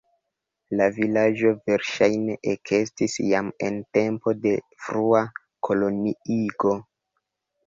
[0.79, 4.55] La vilaĝo verŝajne ekestis jam en tempo de
[4.87, 5.23] frua
[5.69, 6.75] koloniigo.